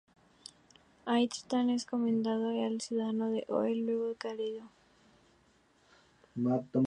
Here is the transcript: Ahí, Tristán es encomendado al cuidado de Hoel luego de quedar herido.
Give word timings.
Ahí, 1.05 1.27
Tristán 1.27 1.69
es 1.69 1.83
encomendado 1.83 2.49
al 2.49 2.79
cuidado 2.89 3.29
de 3.33 3.45
Hoel 3.47 3.85
luego 3.85 4.07
de 4.07 4.15
quedar 4.15 4.39
herido. 4.41 4.67